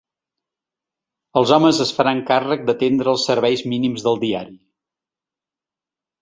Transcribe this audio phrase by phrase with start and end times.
[1.41, 4.59] Els homes es faran càrrec d’atendre els serveis mínims del diari.